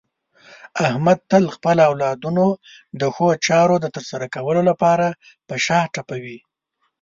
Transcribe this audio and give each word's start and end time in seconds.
احمد 0.87 1.19
تل 1.31 1.43
خپل 1.55 1.77
اولادونو 1.89 2.45
د 2.99 3.01
ښو 3.15 3.27
چارو 3.45 3.75
د 3.81 3.85
ترسره 3.95 4.25
کولو 4.35 4.61
لپاره 4.69 5.07
په 5.47 5.55
شا 5.65 5.79
ټپوي. 5.93 6.39